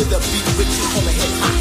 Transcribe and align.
with 0.00 0.08
the 0.08 0.18
beat 0.32 0.56
with 0.56 0.78
you 0.78 0.98
on 0.98 1.04
the 1.04 1.12
hip. 1.12 1.59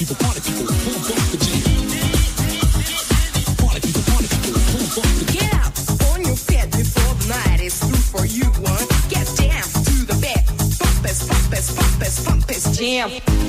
people, 0.00 0.16
people, 0.16 0.64
the 0.64 0.72
Get 5.30 5.52
up 5.54 5.76
on 6.10 6.24
your 6.24 6.36
feet 6.36 6.70
before 6.70 7.14
the 7.16 7.28
night 7.28 7.60
is 7.60 7.78
through 7.78 7.98
for 7.98 8.24
you. 8.24 8.46
One, 8.64 8.86
get 9.10 9.26
down 9.36 9.62
to 9.62 10.06
the 10.06 10.16
beat. 10.22 10.40
Jam. 12.80 13.39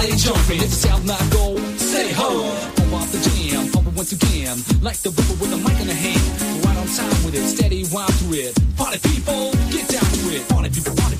Lady 0.00 0.16
jumping, 0.16 0.56
if 0.56 0.62
you 0.62 0.68
say 0.68 0.88
I 0.88 1.28
go, 1.28 1.58
say 1.76 2.10
ho. 2.12 2.48
Pump 2.74 2.94
off 2.94 3.12
the 3.12 3.20
jam, 3.20 3.70
pump 3.70 3.86
it 3.86 3.92
once 3.92 4.12
again, 4.12 4.56
like 4.80 4.96
the 4.96 5.10
ripper 5.10 5.36
with 5.36 5.52
a 5.52 5.58
mic 5.58 5.78
in 5.78 5.88
the 5.88 5.94
hand. 5.94 6.64
Right 6.64 6.78
on 6.78 6.86
time 6.88 7.22
with 7.22 7.34
it, 7.34 7.46
steady 7.46 7.84
rhyme 7.92 8.08
to 8.08 8.32
it. 8.32 8.56
Party 8.78 8.98
people, 9.10 9.52
get 9.68 9.86
down 9.92 10.08
to 10.08 10.20
it. 10.32 10.48
Party 10.48 10.70
people, 10.70 10.94
party 10.96 11.16
people. 11.16 11.19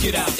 Check 0.00 0.14
it 0.14 0.14
out. 0.14 0.39